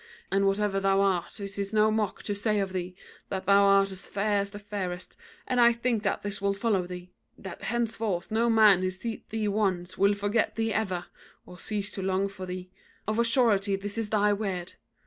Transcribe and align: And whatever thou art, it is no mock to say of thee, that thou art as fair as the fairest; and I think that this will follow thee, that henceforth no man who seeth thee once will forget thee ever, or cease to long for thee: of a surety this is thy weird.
And 0.31 0.47
whatever 0.47 0.79
thou 0.79 0.99
art, 1.01 1.39
it 1.39 1.59
is 1.59 1.73
no 1.73 1.91
mock 1.91 2.23
to 2.23 2.33
say 2.33 2.57
of 2.57 2.73
thee, 2.73 2.95
that 3.29 3.45
thou 3.45 3.65
art 3.65 3.91
as 3.91 4.07
fair 4.09 4.39
as 4.39 4.49
the 4.49 4.57
fairest; 4.57 5.15
and 5.45 5.61
I 5.61 5.71
think 5.71 6.01
that 6.01 6.23
this 6.23 6.41
will 6.41 6.53
follow 6.55 6.87
thee, 6.87 7.11
that 7.37 7.61
henceforth 7.65 8.31
no 8.31 8.49
man 8.49 8.81
who 8.81 8.89
seeth 8.89 9.29
thee 9.29 9.47
once 9.47 9.99
will 9.99 10.15
forget 10.15 10.55
thee 10.55 10.73
ever, 10.73 11.05
or 11.45 11.59
cease 11.59 11.91
to 11.91 12.01
long 12.01 12.29
for 12.29 12.47
thee: 12.47 12.71
of 13.07 13.19
a 13.19 13.23
surety 13.23 13.75
this 13.75 13.95
is 13.95 14.09
thy 14.09 14.33
weird. 14.33 14.73